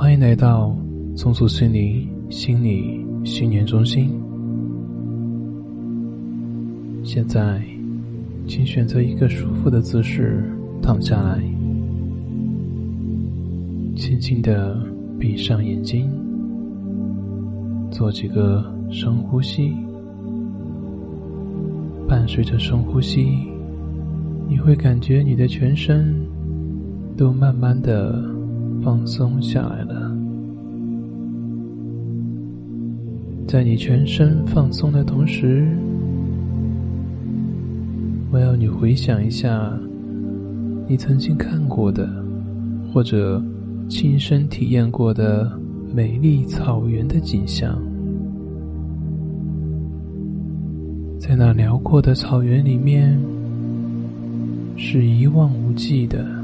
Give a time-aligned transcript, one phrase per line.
[0.00, 0.74] 欢迎来到
[1.14, 4.10] 松鼠心灵心理训练中心。
[7.04, 7.62] 现在，
[8.46, 10.42] 请选择一个舒服的姿势
[10.80, 11.38] 躺下来，
[13.94, 14.74] 轻轻的
[15.18, 16.10] 闭上眼睛，
[17.90, 19.70] 做几个深呼吸。
[22.08, 23.28] 伴随着深呼吸，
[24.48, 26.26] 你会感觉你的全身
[27.18, 28.24] 都慢慢的
[28.82, 30.16] 放松下来了。
[33.46, 35.66] 在你全身放松的同时，
[38.30, 39.76] 我要你回想一下
[40.86, 42.08] 你曾经看过的
[42.92, 43.42] 或者
[43.88, 45.50] 亲身体验过的
[45.92, 47.76] 美丽草原的景象。
[51.18, 53.20] 在那辽阔的草原里面，
[54.76, 56.39] 是一望无际的。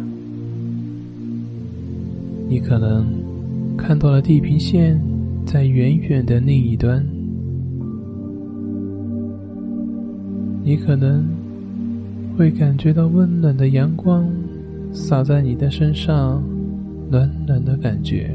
[2.48, 3.06] 你可能
[3.76, 5.00] 看到了地平线
[5.44, 7.04] 在远远的另一端，
[10.62, 11.24] 你可能
[12.36, 14.26] 会感觉到温暖的阳光
[14.92, 16.42] 洒在你的身上，
[17.10, 18.30] 暖暖的感觉。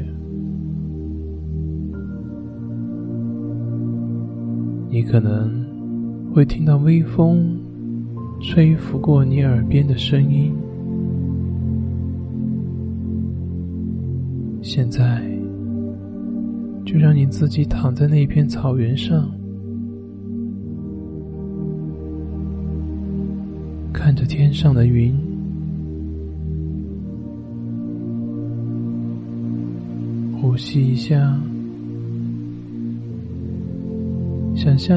[4.88, 5.62] 你可能。
[6.34, 7.60] 会听到微风
[8.40, 10.50] 吹拂过你耳边的声音。
[14.74, 15.22] 现在，
[16.86, 19.30] 就让你自己躺在那片草原上，
[23.92, 25.14] 看着天上的云，
[30.40, 31.38] 呼吸一下，
[34.54, 34.96] 想象。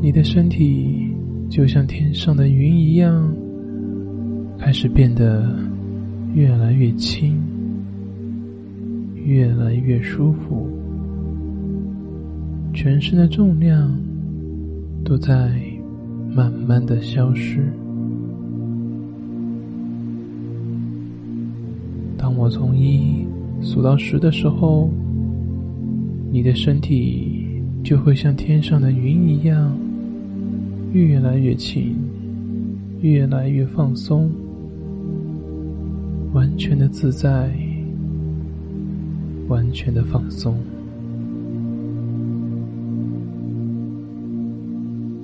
[0.00, 1.14] 你的身体
[1.50, 3.30] 就像天上的云一样，
[4.58, 5.54] 开始变得
[6.32, 7.38] 越来越轻，
[9.24, 10.68] 越来越舒服。
[12.74, 13.94] 全身的重量
[15.04, 15.60] 都在
[16.34, 17.62] 慢慢的消失。
[22.16, 23.26] 当我从一
[23.60, 24.90] 数到十的时候，
[26.30, 29.76] 你的身体就会像天上的云一样。
[30.92, 31.96] 越来越轻，
[33.00, 34.30] 越来越放松，
[36.34, 37.50] 完全的自在，
[39.52, 40.56] 完全的放松。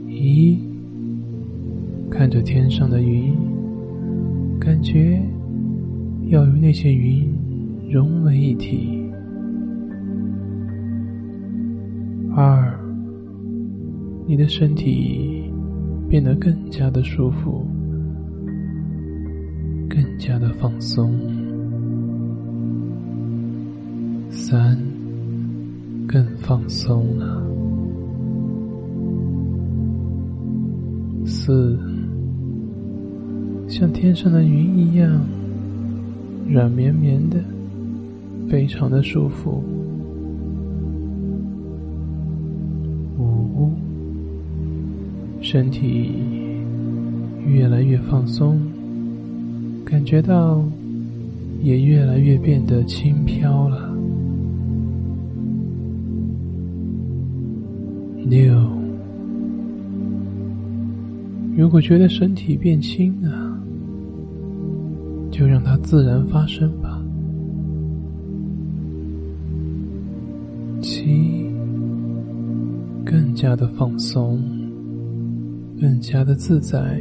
[0.07, 0.59] 一，
[2.11, 3.35] 看着天上的云，
[4.61, 5.19] 感觉
[6.27, 7.27] 要与那些云
[7.91, 9.03] 融为一体。
[12.37, 12.79] 二，
[14.27, 15.37] 你的身体。
[16.11, 17.67] 变得更加的舒服，
[19.91, 21.13] 更加的放松。
[24.31, 24.79] 三，
[26.07, 27.43] 更放松了。
[31.27, 31.79] 四，
[33.69, 35.21] 像天上的云一样，
[36.49, 37.43] 软绵绵的，
[38.49, 39.63] 非常的舒服。
[43.19, 43.73] 五
[45.41, 46.13] 身体
[47.47, 48.61] 越来越放松，
[49.85, 50.63] 感觉到
[51.63, 53.88] 也越来越变得轻飘了。
[58.29, 58.55] 六，
[61.57, 63.59] 如果觉得身体变轻了，
[65.31, 67.03] 就让它自然发生吧。
[70.81, 71.51] 七，
[73.05, 74.41] 更加的放松。
[75.81, 77.01] 更加的自在，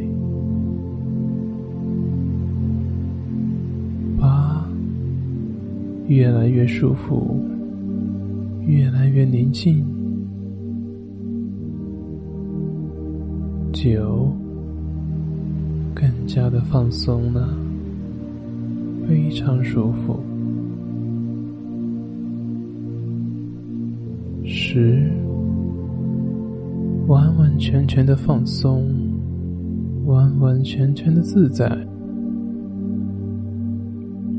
[4.20, 4.64] 八，
[6.08, 7.44] 越来越舒服，
[8.68, 9.84] 越来越宁静，
[13.78, 14.34] 九，
[15.94, 17.48] 更加的放松了，
[19.08, 20.20] 非常舒服，
[24.44, 25.08] 十。
[27.06, 28.84] 完完全全的放松，
[30.06, 31.66] 完完全全的自在，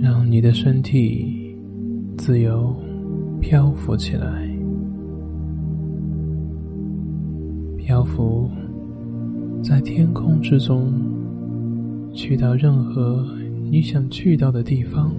[0.03, 1.57] 让你的身体
[2.17, 2.75] 自由
[3.41, 4.51] 漂浮起来，
[7.79, 8.51] 漂浮
[9.63, 10.93] 在天空之中，
[12.13, 13.27] 去到任何
[13.71, 15.13] 你想去到的地方，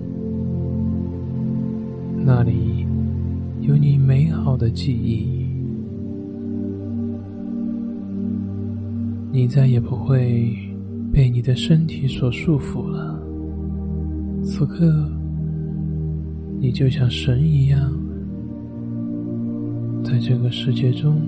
[2.25, 2.85] 那里
[3.61, 5.45] 有你美好的记忆。
[9.31, 10.57] 你再也不会
[11.11, 13.21] 被你的身体所束缚了。
[14.43, 15.07] 此刻，
[16.59, 17.93] 你就像神一样，
[20.03, 21.21] 在这个世界中，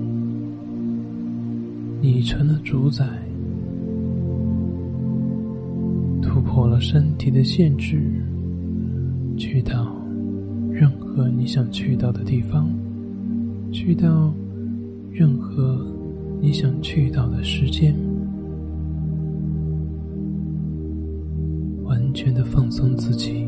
[2.04, 3.06] 你成了主宰，
[6.20, 8.02] 突破了身体的限制，
[9.38, 9.96] 去到
[10.72, 12.68] 任何你想去到的地方，
[13.72, 14.34] 去到
[15.12, 15.86] 任何
[16.42, 17.96] 你想去到的时间。
[21.84, 23.46] 完全的放松自己，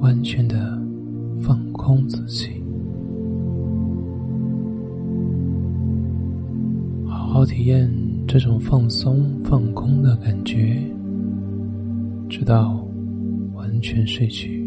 [0.00, 0.78] 完全的
[1.40, 2.62] 放空自己，
[7.46, 7.88] 体验
[8.26, 10.76] 这种放松、放空的感觉，
[12.28, 12.84] 直到
[13.54, 14.65] 完全睡去。